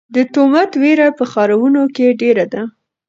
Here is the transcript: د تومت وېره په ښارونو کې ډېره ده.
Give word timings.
د 0.15 0.17
تومت 0.33 0.71
وېره 0.81 1.07
په 1.17 1.23
ښارونو 1.31 1.81
کې 1.95 2.07
ډېره 2.21 2.45
ده. 2.53 2.63